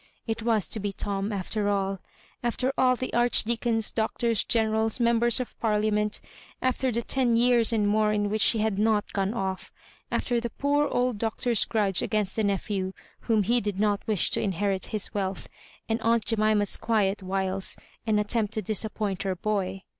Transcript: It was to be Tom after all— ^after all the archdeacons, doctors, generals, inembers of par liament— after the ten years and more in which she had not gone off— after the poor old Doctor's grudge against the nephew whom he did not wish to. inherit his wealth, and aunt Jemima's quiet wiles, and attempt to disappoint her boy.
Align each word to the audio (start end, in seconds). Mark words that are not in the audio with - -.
It 0.25 0.41
was 0.41 0.67
to 0.69 0.79
be 0.79 0.91
Tom 0.91 1.31
after 1.31 1.69
all— 1.69 1.99
^after 2.43 2.71
all 2.75 2.95
the 2.95 3.13
archdeacons, 3.13 3.91
doctors, 3.91 4.43
generals, 4.43 4.97
inembers 4.97 5.39
of 5.39 5.59
par 5.59 5.79
liament— 5.79 6.21
after 6.59 6.91
the 6.91 7.03
ten 7.03 7.35
years 7.35 7.71
and 7.71 7.87
more 7.87 8.11
in 8.11 8.27
which 8.31 8.41
she 8.41 8.57
had 8.57 8.79
not 8.79 9.13
gone 9.13 9.35
off— 9.35 9.71
after 10.11 10.39
the 10.39 10.49
poor 10.49 10.87
old 10.87 11.19
Doctor's 11.19 11.65
grudge 11.65 12.01
against 12.01 12.35
the 12.35 12.43
nephew 12.43 12.93
whom 13.19 13.43
he 13.43 13.61
did 13.61 13.79
not 13.79 14.01
wish 14.07 14.31
to. 14.31 14.41
inherit 14.41 14.87
his 14.87 15.13
wealth, 15.13 15.47
and 15.87 16.01
aunt 16.01 16.25
Jemima's 16.25 16.77
quiet 16.77 17.21
wiles, 17.21 17.77
and 18.07 18.19
attempt 18.19 18.55
to 18.55 18.63
disappoint 18.63 19.21
her 19.21 19.35
boy. 19.35 19.83